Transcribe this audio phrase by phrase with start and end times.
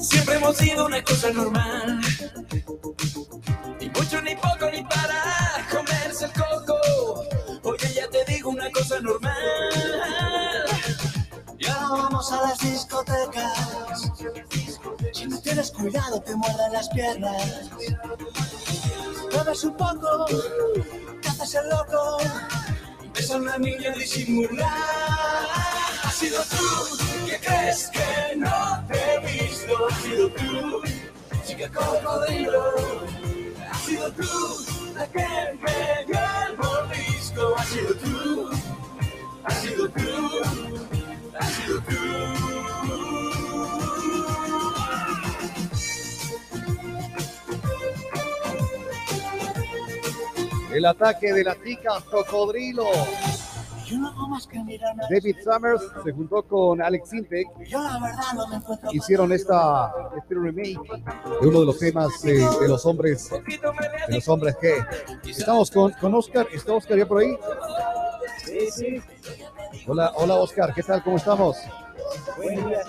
[0.00, 2.00] Siempre hemos sido una cosa normal.
[3.80, 6.76] Ni mucho, ni poco, ni para comerse el coco.
[7.62, 9.32] Oye, ya te digo una cosa normal.
[11.58, 14.12] Ya no vamos a las discotecas.
[15.14, 17.70] Si no tienes cuidado, te muerden las piernas.
[19.32, 20.26] Mueves un poco,
[21.22, 22.18] te haces el loco.
[23.14, 25.87] Ves a una niña disimular.
[26.18, 29.72] Sido tú que crees que no te he visto.
[29.88, 30.82] Ha sido tú,
[31.46, 32.74] chica cocodrilo.
[33.70, 34.26] Ha sido tú
[34.96, 35.28] la que
[35.62, 36.18] me dio
[36.48, 37.54] el mordisco.
[37.66, 38.50] Sido tú,
[39.44, 40.42] ha sido tú,
[41.38, 41.94] ha sido tú.
[50.74, 52.90] El ataque de las chicas cocodrilo.
[53.88, 57.46] Yo no hago más que mirarme a David Summers se juntó con Alex Sintek.
[57.66, 60.78] Yo la verdad no me encuentro Hicieron esta, este remake
[61.40, 64.74] de uno de los temas eh, de los hombres, de los hombres que
[65.30, 66.46] estamos con, con Oscar.
[66.52, 67.38] ¿Está Oscar ya por ahí?
[68.44, 69.02] Sí, sí.
[69.86, 71.02] Hola, hola Oscar, ¿qué tal?
[71.02, 71.56] ¿Cómo estamos?
[72.36, 72.80] Buen día,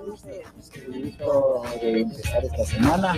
[0.00, 3.14] Un gusto de empezar esta semana.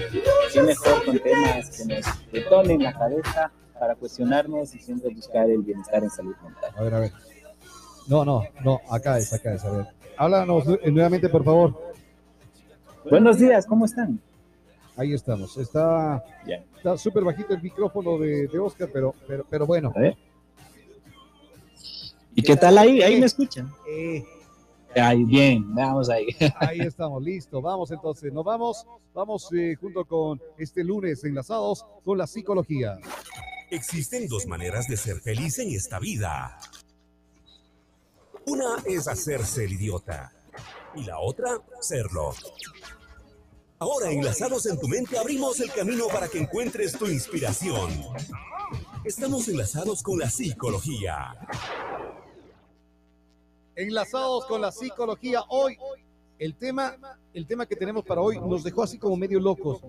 [0.52, 5.62] Qué mejor con temas que nos detonen la cabeza para cuestionarnos y siempre buscar el
[5.62, 6.72] bienestar en salud mental.
[6.76, 7.12] A ver, a ver.
[8.08, 9.86] No, no, no, acá es, acá es, a ver.
[10.16, 11.92] Háblanos nu- nuevamente, por favor.
[13.10, 14.20] Buenos días, ¿cómo están?
[14.96, 15.56] Ahí estamos.
[15.56, 16.64] Está Ya.
[16.76, 19.92] está súper bajito el micrófono de, de Oscar, pero, pero, pero bueno.
[19.94, 20.16] A ver.
[22.34, 23.02] ¿Y qué tal ahí?
[23.02, 23.70] ¿Ahí me escuchan?
[23.88, 24.24] Eh,
[24.96, 26.26] Ay, bien, vamos ahí.
[26.56, 27.60] ahí estamos, listo.
[27.60, 28.86] Vamos entonces, nos vamos.
[29.14, 32.98] Vamos eh, junto con este lunes enlazados con la psicología.
[33.70, 36.58] Existen dos maneras de ser feliz en esta vida.
[38.48, 40.32] Una es hacerse el idiota
[40.94, 42.32] y la otra, serlo.
[43.78, 47.90] Ahora, enlazados en tu mente, abrimos el camino para que encuentres tu inspiración.
[49.04, 51.34] Estamos enlazados con la psicología.
[53.76, 55.42] Enlazados con la psicología.
[55.50, 55.76] Hoy,
[56.38, 56.96] el tema,
[57.34, 59.82] el tema que tenemos para hoy nos dejó así como medio locos.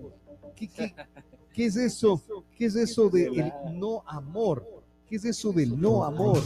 [0.54, 2.22] ¿Qué, es eso?
[2.58, 4.66] ¿Qué es eso del no amor?
[5.08, 6.42] ¿Qué es eso del no amor?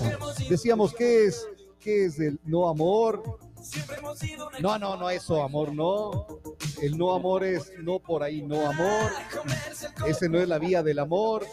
[0.49, 1.45] Decíamos, ¿qué es?
[1.85, 3.23] ¿Qué es el no amor?
[4.61, 6.27] No, no, no, eso, amor, no.
[6.81, 9.11] El no amor es no por ahí, no amor.
[10.07, 11.45] Ese no es la vía del amor.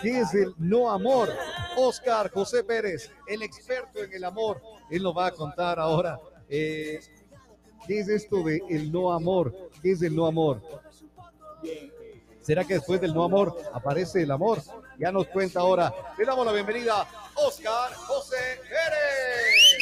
[0.00, 1.28] ¿Qué es el no amor?
[1.76, 4.62] Oscar José Pérez, el experto en el amor.
[4.90, 6.18] Él nos va a contar ahora.
[6.48, 6.98] eh,
[7.86, 9.54] ¿Qué es esto de el no amor?
[9.82, 10.62] ¿Qué es el no amor?
[12.50, 14.60] ¿Será que después del no amor aparece el amor?
[14.98, 15.94] Ya nos cuenta ahora.
[16.18, 17.06] Le damos la bienvenida
[17.36, 19.78] Oscar José Pérez.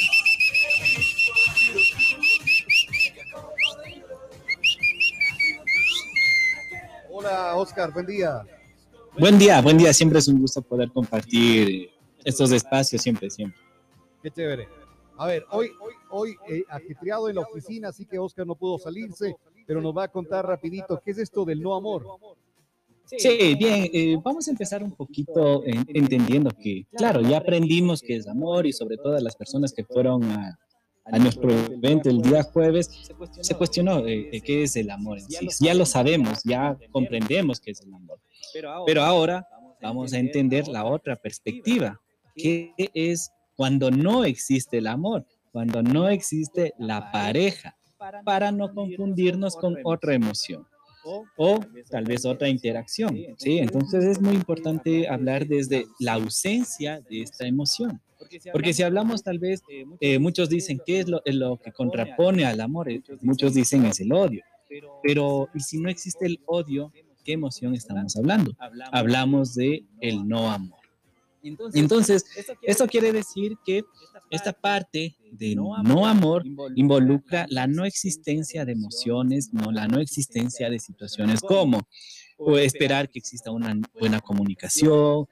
[7.09, 8.43] Hola Oscar, buen día.
[9.17, 9.91] Buen día, buen día.
[9.91, 11.89] Siempre es un gusto poder compartir
[12.23, 13.59] estos espacios, siempre, siempre.
[14.21, 14.69] Qué chévere.
[15.17, 18.77] A ver, hoy, hoy, hoy eh, ajetreado en la oficina, así que Oscar no pudo
[18.77, 22.05] salirse, pero nos va a contar rapidito qué es esto del no amor.
[23.17, 28.15] Sí, bien, eh, vamos a empezar un poquito en- entendiendo que, claro, ya aprendimos que
[28.17, 30.57] es amor y sobre todo las personas que fueron a,
[31.05, 32.87] a nuestro evento el día jueves,
[33.41, 35.47] se cuestionó eh, eh, qué es el amor en sí.
[35.59, 38.19] Ya lo sabemos, ya comprendemos qué es el amor.
[38.85, 39.47] Pero ahora
[39.81, 41.99] vamos a entender la otra perspectiva,
[42.35, 47.75] que es cuando no existe el amor, cuando no existe la pareja,
[48.23, 50.65] para no confundirnos con otra emoción
[51.37, 51.59] o
[51.89, 53.59] tal vez otra interacción, ¿sí?
[53.59, 58.01] Entonces es muy importante hablar desde la ausencia de esta emoción.
[58.51, 59.61] Porque si hablamos tal vez,
[60.01, 62.89] eh, muchos dicen, ¿qué es lo, es lo que contrapone al amor?
[62.91, 64.43] Eh, Muchos dicen es el odio.
[65.03, 66.91] Pero, ¿y si no existe el odio,
[67.23, 68.51] qué emoción estamos hablando?
[68.91, 70.78] Hablamos de el no amor.
[71.73, 72.25] Entonces,
[72.61, 73.83] esto quiere decir que
[74.29, 76.43] esta parte de no amor
[76.75, 81.87] involucra la no existencia de emociones, no la no existencia de situaciones como
[82.37, 85.27] o esperar que exista una buena comunicación,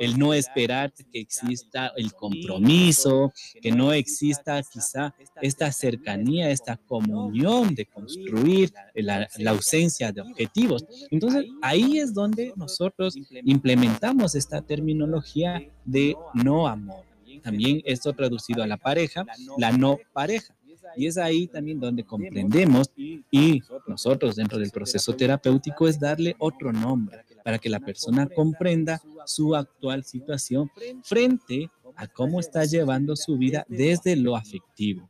[0.00, 7.74] el no esperar que exista el compromiso, que no exista quizá esta cercanía, esta comunión
[7.74, 10.84] de construir la, la ausencia de objetivos.
[11.10, 17.04] Entonces, ahí es donde nosotros implementamos esta terminología de no amor.
[17.42, 19.24] También esto traducido a la pareja,
[19.58, 20.54] la no pareja.
[20.96, 26.72] Y es ahí también donde comprendemos y nosotros dentro del proceso terapéutico es darle otro
[26.72, 30.68] nombre para que la persona comprenda su actual situación
[31.04, 35.08] frente a cómo está llevando su vida desde lo afectivo.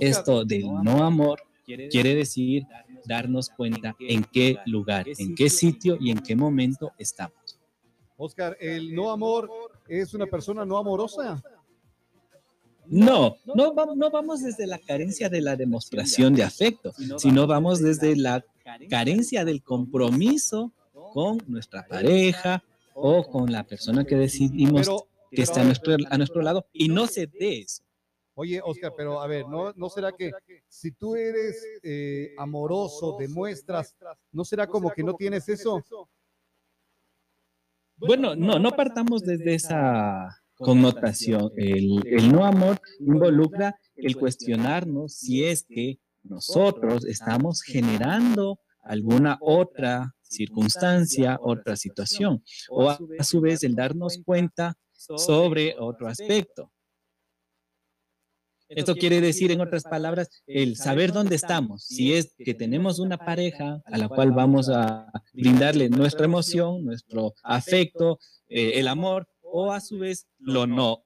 [0.00, 1.42] Esto del no amor
[1.90, 2.66] quiere decir
[3.04, 7.60] darnos cuenta en qué lugar, en qué sitio y en qué momento estamos.
[8.16, 9.50] Oscar, ¿el no amor
[9.86, 11.42] es una persona no amorosa?
[12.86, 18.16] No, no, no vamos desde la carencia de la demostración de afecto, sino vamos desde
[18.16, 18.42] la
[18.88, 20.72] carencia del compromiso
[21.12, 22.62] con nuestra pareja
[22.94, 24.88] o con la persona que decidimos
[25.30, 27.82] que está a nuestro, a nuestro lado y no se dé eso.
[28.34, 30.30] Oye, Oscar, pero a ver, ¿no, no será que
[30.68, 33.96] si tú eres eh, amoroso, demuestras,
[34.30, 35.82] ¿no será como que no tienes eso?
[37.96, 41.50] Bueno, no, no partamos desde esa connotación.
[41.56, 50.14] El, el no amor involucra el cuestionarnos si es que nosotros estamos generando alguna otra
[50.28, 56.70] circunstancia, otra situación, o a, su vez el darnos cuenta sobre otro aspecto.
[58.68, 61.84] Esto quiere decir, en otras palabras, el saber dónde estamos.
[61.84, 67.32] Si es que tenemos una pareja a la cual vamos a brindarle nuestra emoción, nuestro
[67.42, 71.04] afecto, eh, el amor, o a su vez lo no,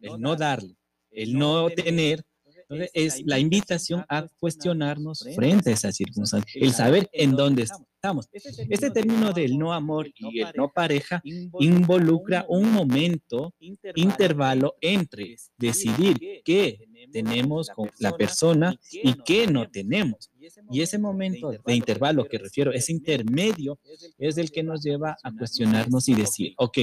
[0.00, 0.76] el no darle,
[1.12, 2.24] el no tener
[2.70, 8.28] entonces, es la invitación a cuestionarnos frente a esa circunstancia, el saber en dónde estamos.
[8.32, 11.20] Este término del no amor y el no pareja
[11.58, 13.52] involucra un momento,
[13.96, 16.78] intervalo entre decidir qué
[17.12, 20.30] tenemos con la persona y qué no tenemos.
[20.70, 23.80] Y ese momento de intervalo que refiero, ese intermedio,
[24.16, 26.78] es el que nos lleva a cuestionarnos y decir, ok,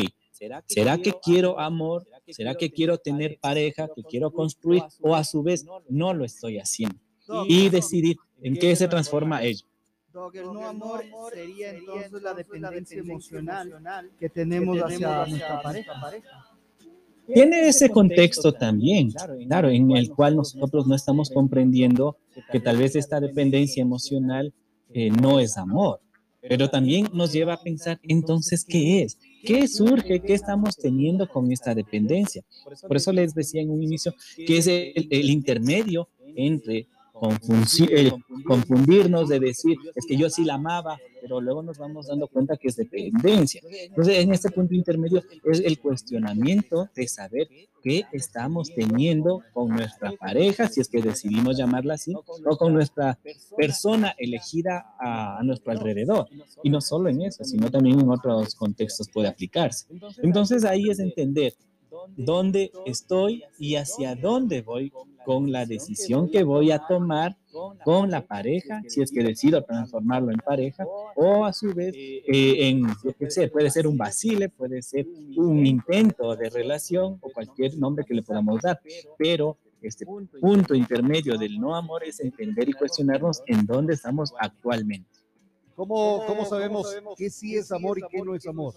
[0.67, 2.07] ¿Será que quiero amor?
[2.29, 3.89] ¿Será que quiero tener pareja?
[3.95, 4.83] ¿Que quiero construir?
[5.01, 6.97] ¿O a su vez no lo estoy haciendo?
[7.47, 9.65] Y decidir en qué se transforma ello.
[10.33, 11.03] el no amor
[11.33, 15.93] sería entonces la dependencia emocional que tenemos hacia nuestra pareja.
[17.33, 19.11] Tiene ese contexto también,
[19.47, 22.17] claro, en el cual nosotros no estamos comprendiendo
[22.51, 24.53] que tal vez esta dependencia emocional
[24.93, 25.99] eh, no es amor,
[26.39, 31.51] pero también nos lleva a pensar entonces qué es, qué surge, qué estamos teniendo con
[31.51, 32.43] esta dependencia.
[32.85, 36.87] Por eso les decía en un inicio que es el intermedio entre
[38.45, 42.57] confundirnos de decir, es que yo sí la amaba, pero luego nos vamos dando cuenta
[42.57, 43.61] que es dependencia.
[43.63, 47.47] Entonces, en este punto intermedio es el cuestionamiento de saber
[47.81, 53.19] qué estamos teniendo con nuestra pareja, si es que decidimos llamarla así, o con nuestra
[53.55, 56.27] persona elegida a, a nuestro alrededor.
[56.63, 59.87] Y no solo en eso, sino también en otros contextos puede aplicarse.
[60.21, 61.53] Entonces, ahí es entender
[62.15, 64.91] dónde estoy y hacia dónde voy
[65.27, 67.35] con la decisión que voy a tomar
[67.83, 70.85] con la pareja, si es que decido transformarlo en pareja,
[71.17, 72.87] o a su vez eh, en,
[73.51, 78.23] puede ser un vacile, puede ser un intento de relación o cualquier nombre que le
[78.23, 78.79] podamos dar,
[79.17, 80.05] pero este
[80.39, 85.09] punto intermedio del no amor es entender y cuestionarnos en dónde estamos actualmente.
[85.75, 86.87] ¿Cómo, cómo sabemos
[87.17, 88.75] qué sí es amor y qué no es amor?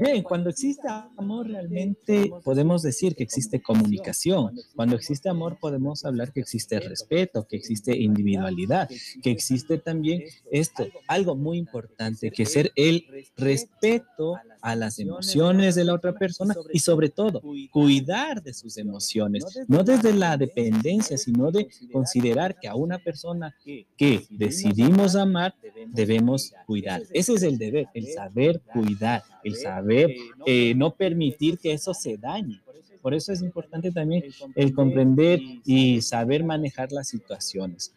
[0.00, 0.86] Bien, cuando existe
[1.16, 4.54] amor realmente podemos decir que existe comunicación.
[4.74, 8.88] Cuando existe amor podemos hablar que existe respeto, que existe individualidad,
[9.22, 13.06] que existe también esto, algo muy importante, que es el
[13.36, 19.44] respeto a las emociones de la otra persona y sobre todo cuidar de sus emociones,
[19.66, 23.54] no desde la dependencia, sino de considerar que a una persona
[23.96, 25.54] que decidimos amar
[25.88, 27.02] debemos cuidar.
[27.12, 30.14] Ese es el deber, el saber cuidar, el saber
[30.46, 32.60] eh, no permitir que eso se dañe.
[33.00, 34.24] Por eso es importante también
[34.54, 37.92] el comprender y saber manejar las situaciones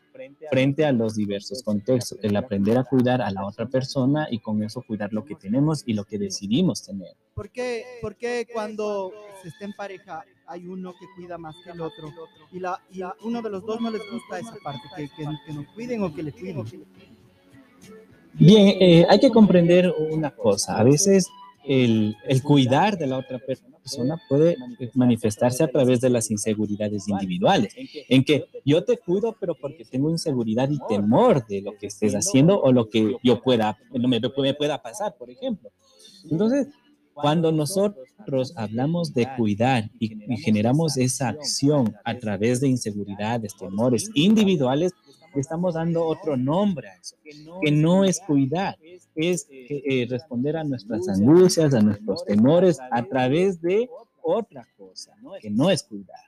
[0.49, 4.63] frente a los diversos contextos, el aprender a cuidar a la otra persona y con
[4.63, 7.15] eso cuidar lo que tenemos y lo que decidimos tener.
[7.33, 12.11] ¿Por qué, cuando se está en pareja hay uno que cuida más que el otro
[12.51, 15.53] y, la, y uno de los dos no les gusta esa parte, que, que, que
[15.53, 16.65] nos cuiden o que le cuiden?
[18.33, 20.77] Bien, eh, hay que comprender una cosa.
[20.77, 21.27] A veces
[21.65, 24.57] el, el cuidar de la otra persona persona puede
[24.93, 27.73] manifestarse a través de las inseguridades individuales,
[28.09, 32.13] en que yo te cuido, pero porque tengo inseguridad y temor de lo que estés
[32.13, 35.71] haciendo o lo que yo pueda, no me, me pueda pasar, por ejemplo.
[36.29, 36.67] Entonces,
[37.13, 44.93] cuando nosotros hablamos de cuidar y, generamos esa acción a través de inseguridades, temores individuales,
[45.35, 47.15] estamos dando otro nombre a eso,
[47.61, 48.77] que no es cuidar,
[49.15, 53.89] es eh, responder a nuestras angustias, a nuestros temores a través de
[54.21, 56.19] otra cosa, que no es cuidar.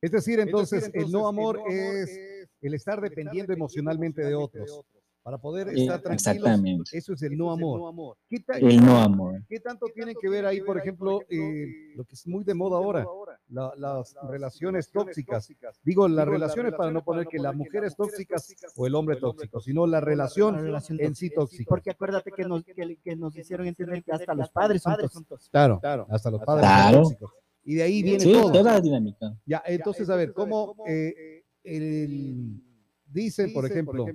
[0.00, 4.84] Es decir, entonces, el no amor es el estar dependiendo emocionalmente de otros
[5.22, 6.36] para poder eh, estar tranquilos.
[6.36, 6.98] Exactamente.
[6.98, 7.94] Eso es el no amor.
[8.30, 9.42] el no amor.
[9.48, 12.76] ¿Qué tanto tiene que ver ahí, por ejemplo, eh, lo que es muy de moda
[12.76, 13.06] ahora,
[13.48, 15.48] la- las relaciones tóxicas.
[15.82, 18.36] Digo las relaciones para no poner que la mujer es tóxica
[18.76, 20.58] o el hombre tóxico, sino la La relación
[21.00, 21.68] en sí tóxica.
[21.68, 25.48] Porque acuérdate que nos, que, que nos hicieron entender que hasta los padres son tóxicos.
[25.50, 27.02] Claro, hasta los padres son Claro.
[27.02, 27.32] tóxicos.
[27.66, 28.52] Y de ahí viene Sí, todo.
[28.52, 29.34] toda la dinámica.
[29.46, 32.60] Ya, entonces, a ver, ¿cómo eh, el-
[33.06, 34.06] dicen, por ejemplo,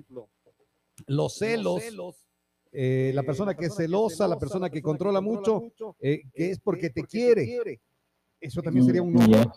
[1.06, 1.82] los celos,
[2.72, 5.62] eh, la persona que es celosa, la persona que controla mucho,
[6.00, 7.80] eh, que es porque te quiere?
[8.40, 9.52] Eso también sería un Mm.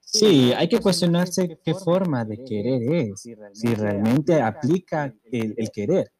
[0.00, 6.10] Sí, hay que cuestionarse qué forma de querer es, si realmente aplica el, el querer.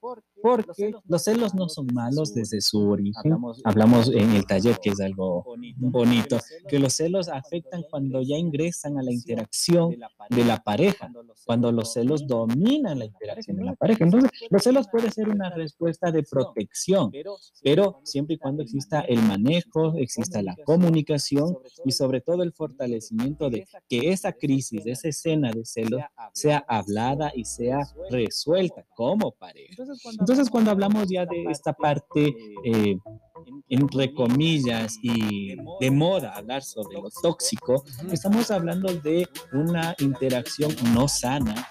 [0.43, 3.37] Porque los celos no son malos desde su origen.
[3.65, 5.45] Hablamos en el taller, que es algo
[5.77, 9.97] bonito, que los celos afectan cuando ya ingresan a la interacción
[10.31, 11.11] de la pareja,
[11.45, 14.05] cuando los celos dominan la interacción de la pareja.
[14.05, 17.11] Entonces, los celos puede ser una respuesta de protección,
[17.63, 23.51] pero siempre y cuando exista el manejo, exista la comunicación y sobre todo el fortalecimiento
[23.51, 26.03] de que esa crisis, esa escena de celos
[26.33, 27.81] sea hablada y sea
[28.11, 29.83] resuelta como pareja.
[30.29, 32.99] Entonces, cuando hablamos ya de esta parte, eh,
[33.71, 37.83] entre comillas, y de moda hablar sobre lo tóxico,
[38.13, 41.67] estamos hablando de una interacción no sana,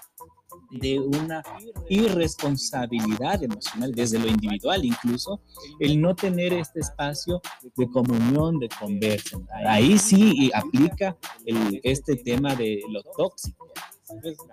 [0.72, 1.40] de una
[1.88, 5.40] irresponsabilidad emocional desde lo individual incluso,
[5.78, 7.40] el no tener este espacio
[7.76, 9.38] de comunión, de conversa.
[9.66, 13.68] Ahí sí aplica el- este tema de lo tóxico.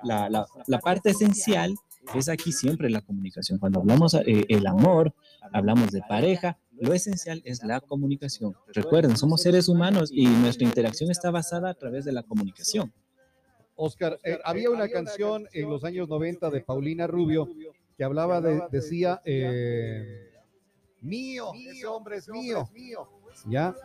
[0.04, 1.74] La, la- la parte esencial
[2.14, 3.60] es aquí siempre la comunicación.
[3.60, 5.14] Cuando hablamos eh, el amor,
[5.52, 8.56] hablamos de pareja, lo esencial es la comunicación.
[8.74, 12.94] Recuerden, somos seres humanos y nuestra interacción está basada a través de la comunicación.
[13.76, 17.50] Oscar, eh, había una canción en los años 90 de Paulina Rubio
[17.98, 20.32] que hablaba de, decía, eh,
[21.02, 22.70] mío, ese hombre es mío.
[23.48, 23.76] ¿Ya?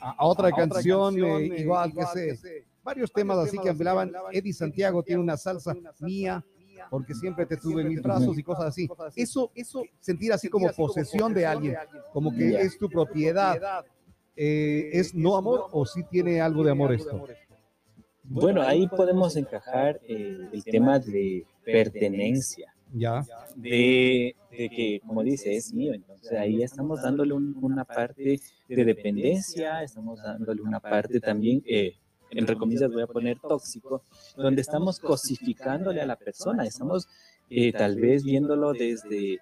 [0.00, 4.12] A, a otra canción, eh, igual que sé, varios temas así que hablaban.
[4.32, 6.44] Eddie Santiago tiene una salsa mía,
[6.90, 8.88] porque siempre te tuve en mis brazos y cosas así.
[9.16, 11.76] Eso, eso, sentir así como posesión de alguien,
[12.12, 13.84] como que es tu propiedad.
[14.36, 17.24] eh, ¿Es no amor o sí tiene algo de amor esto?
[18.24, 23.22] Bueno, ahí podemos encajar eh, el tema de pertenencia, Ya.
[23.54, 25.92] de, de que, como dice, es mío.
[25.94, 31.94] Entonces ahí estamos dándole un- una parte de dependencia, estamos dándole una parte también, eh,
[32.34, 34.02] entre comillas voy a poner tóxico,
[34.36, 37.06] donde estamos cosificándole a la persona, estamos
[37.50, 39.38] eh, tal vez viéndolo desde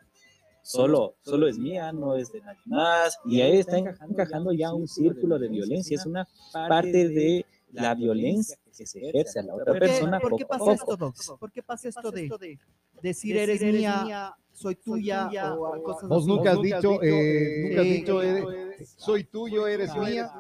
[0.62, 4.72] solo, solo es mía, no es de nadie más, y ahí está encaja- encajando ya
[4.72, 9.54] un círculo de violencia, es una parte de la violencia que se ejerce a la
[9.54, 11.38] otra ¿Por qué, persona por qué poco a pasa esto, poco.
[11.38, 12.58] ¿Por qué pasa esto de
[13.02, 18.22] decir eres mía, soy tuya o cosas Vos nunca has dicho, eh, nunca has dicho,
[18.22, 20.30] eres- soy tuyo, eres mía.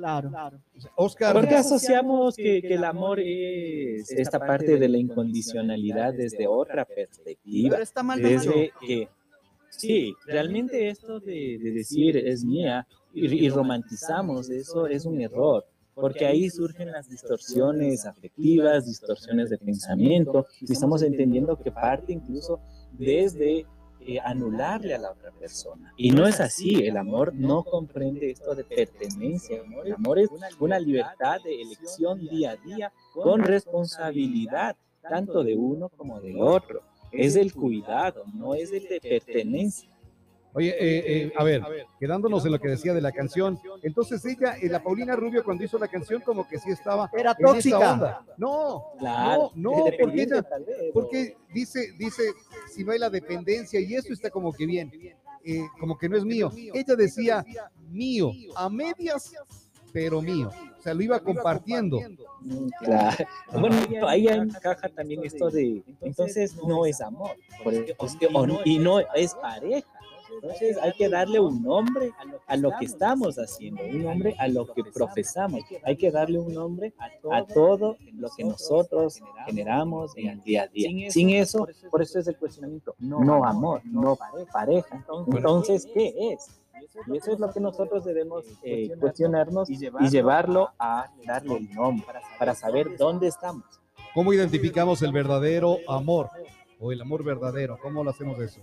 [0.00, 0.58] Claro, claro.
[0.96, 6.86] Oscar, Porque asociamos que, que el amor es esta parte de la incondicionalidad desde otra
[6.86, 9.10] perspectiva, Pero está mal desde que,
[9.68, 15.66] sí, realmente esto de, de decir es mía y, y romantizamos eso es un error,
[15.94, 22.58] porque ahí surgen las distorsiones afectivas, distorsiones de pensamiento, y estamos entendiendo que parte incluso
[22.92, 23.66] desde
[24.06, 25.92] eh, anularle a la otra persona.
[25.96, 30.78] Y no es así, el amor no comprende esto de pertenencia, el amor es una
[30.78, 36.80] libertad de elección día a día con responsabilidad, tanto de uno como del otro.
[37.12, 39.90] Es el cuidado, no es el de pertenencia.
[40.52, 41.62] Oye, eh, eh, a ver,
[42.00, 45.62] quedándonos en lo que decía de la canción, entonces ella, eh, la Paulina Rubio, cuando
[45.62, 47.92] hizo la canción, como que sí estaba Era en esa tóxica.
[47.92, 48.26] onda.
[48.36, 50.44] No, Claro, no, no, porque ella,
[50.92, 52.32] porque dice, dice,
[52.70, 54.90] si no hay la dependencia y eso está como que bien,
[55.44, 56.50] eh, como que no es mío.
[56.74, 57.44] Ella decía
[57.90, 59.34] mío, a medias,
[59.92, 60.50] pero mío.
[60.78, 62.00] O sea, lo iba compartiendo.
[62.80, 63.26] Claro.
[63.52, 63.76] Bueno,
[64.08, 67.94] ahí encaja también esto de, entonces no es amor, porque-
[68.32, 69.86] o y no es pareja.
[70.42, 72.12] Entonces hay que darle un nombre
[72.46, 75.62] a lo que estamos haciendo, un nombre a lo que profesamos.
[75.84, 76.94] Hay que darle un nombre
[77.30, 81.10] a todo lo que nosotros generamos en el día a día.
[81.10, 84.16] Sin eso, por eso es el cuestionamiento, no amor, no
[84.52, 85.04] pareja.
[85.26, 86.60] Entonces, ¿qué es?
[87.06, 89.76] Y eso es lo que nosotros debemos eh, cuestionarnos y
[90.08, 92.06] llevarlo a darle el nombre
[92.38, 93.64] para saber dónde estamos.
[94.14, 96.30] ¿Cómo identificamos el verdadero amor
[96.80, 97.78] o el amor verdadero?
[97.80, 98.60] ¿Cómo lo hacemos eso?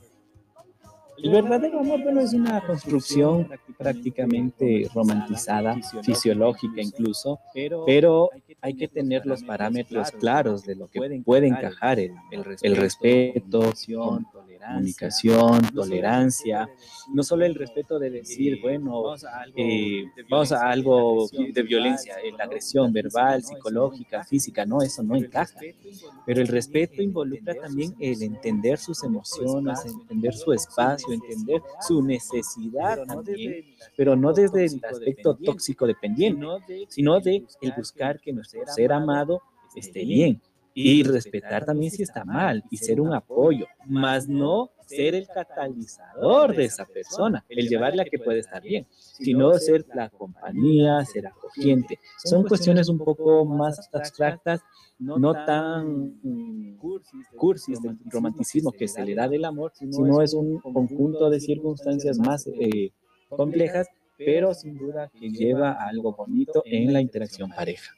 [1.18, 7.40] El verdadero amor, bueno, es una construcción prácticamente romantizada, fisiológica incluso,
[7.86, 8.30] pero
[8.62, 12.14] hay que tener los parámetros claros de lo que puede encajar el,
[12.62, 13.74] el, respeto,
[14.68, 16.70] comunicación, tolerancia,
[17.14, 19.16] no solo el respeto de decir, bueno,
[19.56, 25.60] eh, vamos a algo de violencia, la agresión verbal, psicológica, física, no, eso no encaja.
[26.26, 33.04] Pero el respeto involucra también el entender sus emociones, entender su espacio, entender su necesidad
[33.06, 38.92] también, pero no desde el aspecto tóxico dependiente, sino de el buscar que nuestro ser
[38.92, 39.42] amado
[39.76, 40.42] esté bien
[40.80, 46.56] y respetar también si está mal y ser un apoyo, más no ser el catalizador
[46.56, 51.26] de esa persona, el llevarle a que puede estar bien, sino ser la compañía, ser
[51.26, 51.98] acogiente.
[52.24, 54.62] Son cuestiones un poco más abstractas,
[55.00, 56.20] no tan
[57.38, 62.20] cursis del romanticismo que se le da del amor, sino es un conjunto de circunstancias
[62.20, 62.92] más eh,
[63.30, 67.98] complejas, pero sin duda que lleva a algo bonito en la interacción pareja.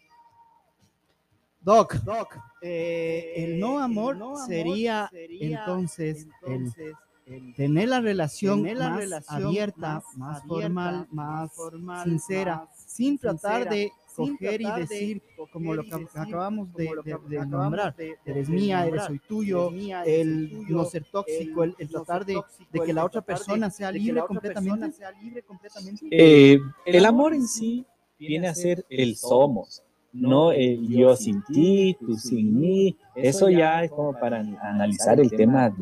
[1.69, 11.07] Doc, eh, el no amor, sería, entonces, el, tener la relación, más abierta, más, formal,
[11.11, 11.51] más
[12.03, 15.21] sincera, sin tratar de coger y decir,
[15.53, 16.89] como lo que acabamos de,
[17.47, 17.95] nombrar,
[18.25, 19.69] eres mía, eres soy tuyo,
[20.07, 22.41] el no ser tóxico, el, tratar de,
[22.83, 24.97] que la otra persona sea libre completamente.
[26.09, 27.85] Eh, el amor en sí
[28.17, 32.97] viene a ser el somos no eh, yo sin ti, tú sin mí.
[33.15, 35.73] Eso ya es como para analizar el tema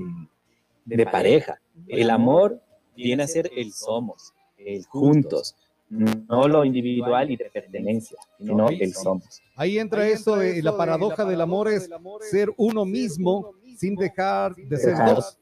[0.86, 1.60] de, pareja.
[1.88, 2.62] El amor
[2.96, 5.56] viene a ser el somos, el juntos,
[5.90, 9.42] no lo individual y de pertenencia, sino el somos.
[9.56, 11.90] Ahí entra eso de la paradoja del amor es
[12.30, 15.38] ser uno mismo sin dejar de ser dos.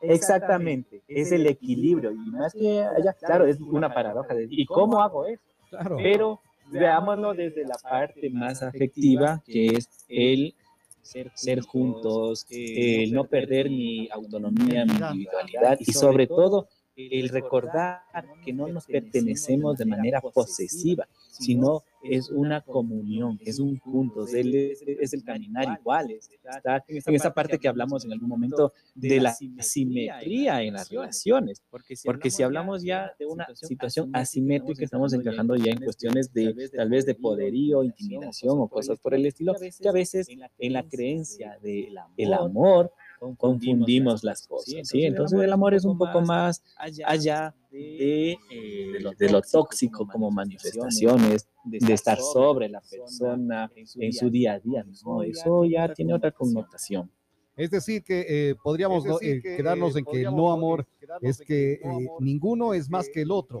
[0.00, 5.00] Exactamente, es el equilibrio y más que allá, claro, es una paradoja de ¿y cómo
[5.00, 5.42] hago eso?
[5.70, 5.96] Claro.
[5.96, 6.40] Pero
[6.70, 10.54] veámoslo desde la parte más afectiva, que es el
[11.02, 18.02] ser, ser juntos, el no perder mi autonomía, mi individualidad y sobre todo el recordar
[18.44, 24.54] que no nos pertenecemos de manera posesiva, sino es una comunión, es un juntos, él
[24.54, 29.34] es, el caminar igual, está en esa parte que hablamos en algún momento de la
[29.34, 35.72] simetría en las relaciones, porque si hablamos ya de una situación asimétrica, estamos encajando ya
[35.72, 39.92] en cuestiones de tal vez de poderío, intimidación o cosas por el estilo, que a
[39.92, 40.28] veces
[40.58, 42.92] en la creencia del amor
[43.36, 45.04] confundimos las cosas, ¿sí?
[45.04, 46.62] Entonces el amor es un poco más
[47.04, 54.30] allá de, eh, de, lo, tóxico como manifestaciones, de estar sobre la persona en su
[54.30, 55.22] día a día, ¿no?
[55.22, 57.10] Eso ya tiene otra connotación.
[57.56, 60.86] Es decir, que eh, podríamos eh, quedarnos en que el no amor
[61.20, 61.80] es que
[62.18, 63.60] ninguno es más que el otro.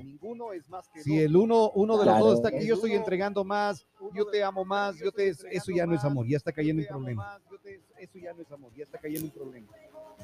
[0.96, 4.42] Si el uno, uno de los dos está aquí, yo estoy entregando más, yo te
[4.42, 7.40] amo más, yo te, eso ya no es amor, ya está cayendo en problema
[8.04, 9.68] eso ya no es amor, ya está cayendo en problema.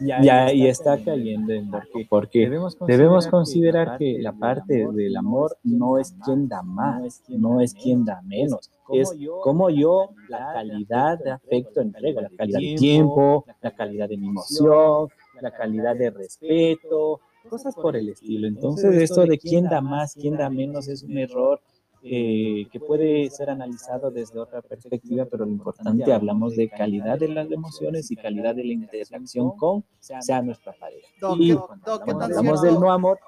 [0.00, 2.38] Ya, y está cayendo en porque, porque
[2.86, 8.04] debemos considerar, que la parte del amor no es quien da más, no es quien
[8.04, 13.74] da menos, es como yo la calidad de afecto entrego, la calidad de tiempo, la
[13.74, 15.08] calidad de mi emoción,
[15.40, 18.46] la calidad de respeto, cosas por el estilo.
[18.46, 21.60] Entonces, esto de quién da más, quién da menos es un error
[22.02, 27.28] eh, que puede ser analizado desde otra perspectiva, pero lo importante, hablamos de calidad de
[27.28, 31.08] las emociones y calidad de la interacción con sea nuestra pareja.
[31.38, 33.18] y hablamos del no amor,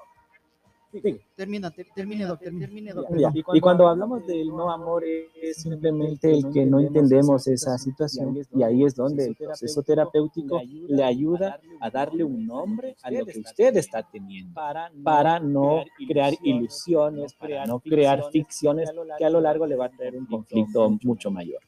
[1.35, 3.17] Termina, termine, doctor, termine, doctor.
[3.53, 8.39] Y cuando hablamos del no amor es simplemente el que no entendemos esa situación.
[8.55, 13.25] y ahí es donde el proceso terapéutico le ayuda a darle un nombre a lo
[13.25, 14.53] que usted está teniendo.
[15.03, 19.89] para no crear ilusiones, para no crear ficciones que a lo largo le va a
[19.89, 21.59] traer un conflicto mucho mayor.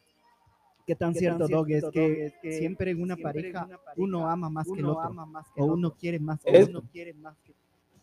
[0.86, 4.86] ¿Qué tan cierto, Dog, es que siempre en una pareja uno ama más que el
[4.86, 5.16] otro
[5.58, 7.56] o uno quiere más que uno quiere más que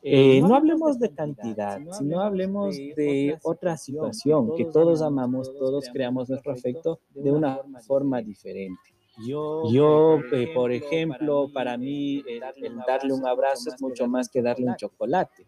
[0.02, 6.28] eh, no hablemos de cantidad, sino hablemos de otra situación, que todos amamos, todos creamos
[6.28, 8.80] nuestro afecto de una forma diferente.
[9.18, 10.20] Yo,
[10.54, 12.40] por ejemplo, para mí el,
[12.86, 15.46] darle un abrazo es mucho más que darle un chocolate.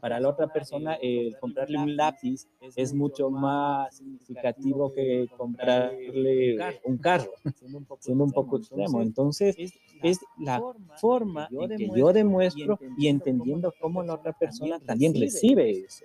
[0.00, 6.98] Para la otra persona, el comprarle un lápiz es mucho más significativo que comprarle un
[6.98, 7.32] carro,
[8.00, 9.00] siendo un poco extremo.
[9.00, 9.56] Entonces,
[10.02, 10.62] es la
[11.00, 16.04] forma en que yo demuestro y entendiendo cómo la otra persona también recibe eso.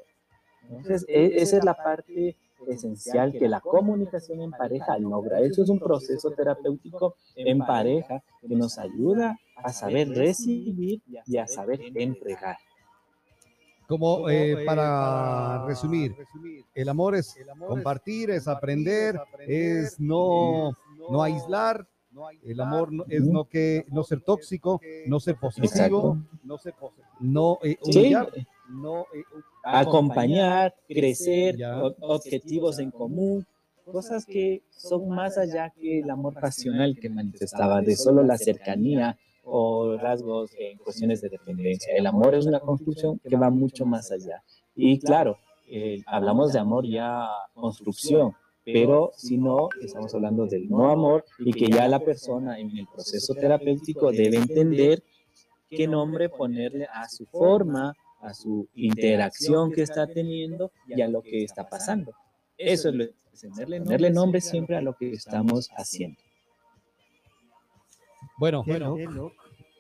[0.63, 5.39] Entonces, e, esa es la parte esencial que la comunicación en pareja logra.
[5.39, 11.47] Eso es un proceso terapéutico en pareja que nos ayuda a saber recibir y a
[11.47, 12.58] saber entregar.
[13.88, 16.15] Como eh, para resumir,
[16.73, 17.36] el amor es
[17.67, 20.71] compartir, es aprender, es no,
[21.10, 21.86] no aislar,
[22.43, 27.02] El amor no- es no que no ser tóxico, no ser posesivo, no ser pose-
[27.19, 28.30] no eh, Sí, humillar,
[28.74, 29.24] no eh,
[29.64, 31.82] acompañar, crecer, Ya.
[32.02, 33.46] objetivos en común,
[33.86, 39.18] cosas que son más allá que el amor pasional que manifestaba, de solo la cercanía
[39.44, 41.94] o rasgos en cuestiones de dependencia.
[41.96, 44.42] El amor es una construcción que va mucho más allá.
[44.76, 45.38] Y claro,
[45.70, 48.34] eh, hablamos de amor ya construcción,
[48.66, 52.88] pero si no, estamos hablando del no amor y que ya la persona en el
[52.88, 55.04] proceso terapéutico debe entender
[55.70, 61.22] qué nombre ponerle a su forma, a su interacción que está teniendo y a lo
[61.22, 62.14] que está pasando.
[62.58, 63.06] Eso es lo
[63.50, 66.20] ponerle, ponerle nombre siempre a lo que estamos haciendo.
[68.38, 68.96] Bueno, bueno,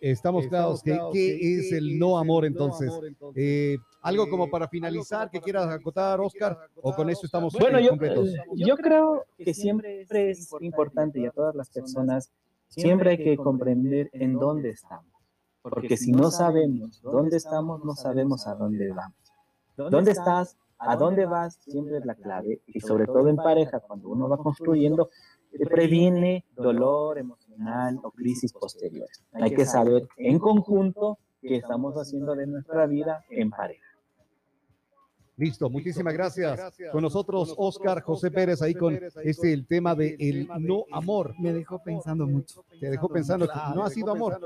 [0.01, 2.91] estamos claros que qué es el no amor entonces.
[3.35, 7.83] Eh, algo como para finalizar que quieras acotar, Oscar, o con eso estamos Bueno, eh,
[7.83, 8.29] yo, completos.
[8.29, 12.31] eh, yo creo que siempre es importante y a todas las personas
[12.67, 15.12] siempre hay que comprender en dónde estamos.
[15.63, 19.17] Porque si no sabemos dónde estamos, no sabemos a dónde vamos.
[19.77, 20.57] ¿Dónde estás?
[20.77, 21.55] ¿A dónde vas?
[21.55, 22.61] Siempre es la clave.
[22.67, 25.09] Y sobre todo en pareja, cuando uno va construyendo,
[25.69, 29.23] previene dolor emocional o crisis posteriores.
[29.31, 33.87] Hay que saber en conjunto qué estamos haciendo de nuestra vida en pareja.
[35.35, 36.59] Listo, muchísimas gracias.
[36.91, 41.33] Con nosotros, Oscar José Pérez, ahí con este el tema de el no amor.
[41.39, 42.63] Me dejó pensando mucho.
[42.79, 44.39] Te dejó pensando que no ha sido amor.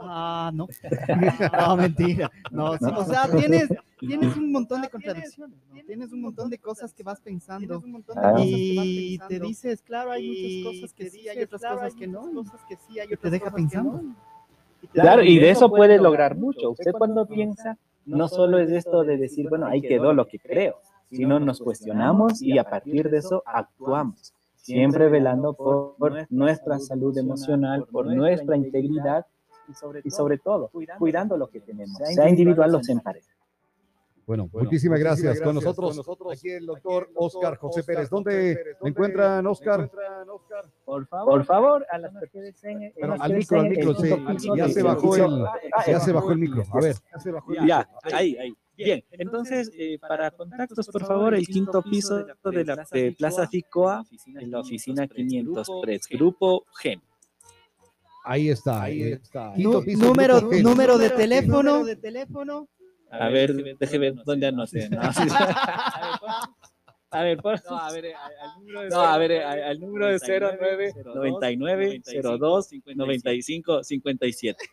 [0.00, 0.68] Ah, no.
[1.66, 2.30] no, mentira.
[2.50, 5.58] No, sí, o sea, tienes, tienes un montón de contradicciones.
[5.68, 5.82] ¿no?
[5.84, 7.82] Tienes un montón de cosas que vas pensando.
[8.38, 12.30] Y te dices, claro, hay muchas cosas que sí, hay otras cosas que no.
[12.88, 14.02] Y te deja pensando.
[14.92, 16.70] Claro, y de eso puede lograr mucho.
[16.70, 17.76] Usted cuando piensa,
[18.16, 20.76] no solo es esto de decir, bueno, ahí quedó lo que creo,
[21.10, 27.16] sino nos cuestionamos y a partir de eso actuamos, siempre velando por, por nuestra salud
[27.16, 29.26] emocional, por nuestra integridad
[30.04, 33.39] y sobre todo cuidando lo que tenemos, sea individual o sea en pareja.
[34.30, 35.40] Bueno, muchísimas gracias.
[35.40, 35.98] Con nosotros,
[36.32, 38.08] aquí el doctor Oscar José Pérez.
[38.08, 39.90] ¿Dónde me encuentran, Oscar?
[40.84, 42.52] Por favor, por favor a las que
[42.96, 43.92] Bueno, las al micro, al micro,
[44.56, 45.24] Ya se bajó edificio.
[45.26, 46.62] el, ya se bajó el micro.
[46.72, 48.54] A ver, ya se bajó el Ya, ahí, ahí.
[48.76, 54.04] Bien, entonces, eh, para contactos, por favor, el quinto piso de la de Plaza Ficoa,
[54.38, 57.02] en la oficina 503, Grupo Gen.
[58.24, 58.82] Ahí está.
[58.82, 59.54] Ahí está.
[59.56, 61.84] Quinto Nu- piso, número, número de teléfono.
[61.84, 62.68] de teléfono.
[63.10, 64.88] A ver, déjeme ver dónde anoté.
[64.88, 65.00] ¿no?
[67.12, 67.60] A ver, por...
[67.68, 70.18] No, a ver, eh, al número de No, a ver, eh, al al número de
[70.20, 74.64] 09 99 02 95 57.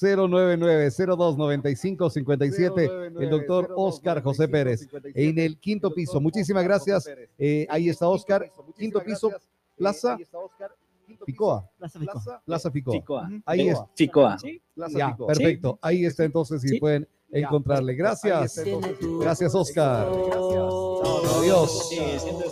[0.00, 6.20] 099 02 95 57 el doctor Oscar José Pérez en el quinto piso.
[6.20, 7.08] Muchísimas gracias.
[7.38, 9.30] Eh, ahí está Oscar, quinto piso,
[9.76, 10.18] Plaza
[11.26, 11.68] Picoa.
[11.76, 12.40] Plaza.
[12.44, 12.94] Plaza Picoa.
[12.94, 13.28] Ficoa.
[13.44, 13.78] Ahí es.
[13.94, 14.36] Ficoa.
[14.96, 15.78] Ya, perfecto.
[15.82, 16.78] Ahí está entonces si Sí.
[16.80, 17.94] pueden encontrarle.
[17.94, 18.62] Gracias.
[19.20, 20.08] Gracias, Oscar.
[21.38, 21.90] Adiós.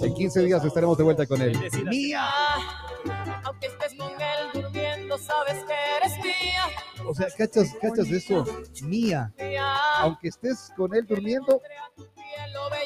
[0.02, 1.56] En 15 días estaremos de vuelta con él.
[1.88, 2.24] Mía,
[3.44, 6.62] aunque estés con él durmiendo, sabes que eres mía.
[7.06, 8.44] O sea, ¿cachas, cachas eso?
[8.82, 9.32] Mía.
[10.00, 11.60] Aunque estés con él durmiendo,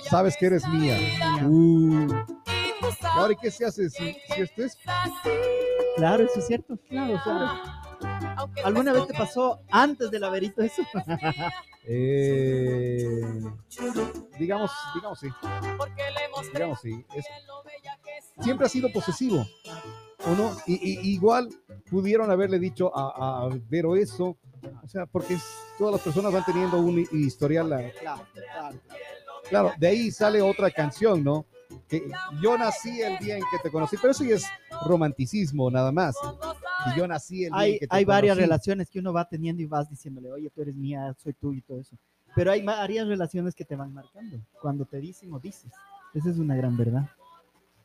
[0.08, 0.96] sabes que eres mía.
[1.46, 2.06] Uh.
[2.88, 4.78] Y tú ¿Y sabes ahora ¿y qué se hace si, si estés?
[4.86, 5.28] así.
[5.96, 6.78] Claro, eso es cierto.
[6.88, 7.82] Claro, o sea,
[8.64, 10.82] ¿Alguna vez te pasó antes del laberinto eso?
[11.90, 13.22] Eh,
[14.38, 15.28] digamos, digamos sí,
[16.52, 17.04] digamos sí.
[17.16, 18.44] Es- es.
[18.44, 19.46] siempre ha sido posesivo,
[20.26, 20.54] ¿o no?
[20.66, 21.48] Y, y- igual
[21.90, 24.36] pudieron haberle dicho a, a Vero eso,
[24.84, 25.42] o sea, porque es-
[25.78, 27.72] todas las personas van teniendo un hi- historial.
[27.72, 28.80] ah, Claro, claro.
[29.48, 31.46] Claro, de ahí sale otra canción, ¿no?
[31.88, 32.10] Que
[32.42, 34.44] yo nací el día en que te conocí, pero eso ya es
[34.86, 36.16] romanticismo nada más.
[36.84, 38.46] Que yo nací el día en Hay, que te hay varias conocí.
[38.46, 41.60] relaciones que uno va teniendo y vas diciéndole, oye, tú eres mía, soy tú y
[41.62, 41.96] todo eso.
[42.34, 44.38] Pero hay varias relaciones que te van marcando.
[44.60, 45.72] Cuando te dicen o dices.
[46.14, 47.08] Esa es una gran verdad.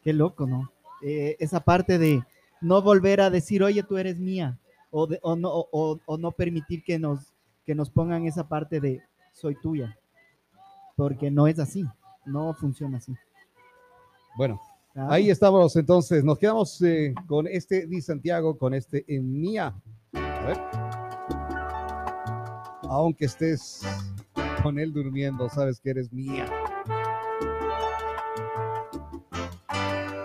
[0.01, 0.71] Qué loco, ¿no?
[1.01, 2.23] Eh, esa parte de
[2.61, 4.57] no volver a decir, oye, tú eres mía.
[4.91, 7.33] O, de- o, no, o, o no permitir que nos,
[7.65, 9.01] que nos pongan esa parte de
[9.33, 9.97] soy tuya.
[10.95, 11.85] Porque no es así.
[12.25, 13.13] No funciona así.
[14.35, 14.59] Bueno,
[14.95, 15.07] ¿ah?
[15.11, 19.75] Ahí estamos entonces, nos quedamos eh, con este Di Santiago, con este en mía.
[20.13, 20.57] A ver.
[22.89, 23.81] Aunque estés
[24.61, 26.45] con él durmiendo, sabes que eres mía.